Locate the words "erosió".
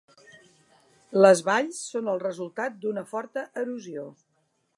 3.67-4.09